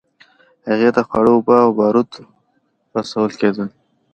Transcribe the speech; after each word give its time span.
هغې 0.69 0.89
ته 0.95 1.01
خواړه، 1.07 1.29
اوبه 1.33 1.55
او 1.65 1.71
بارود 1.79 2.09
رسول 2.97 3.29
کېدل. 3.39 3.67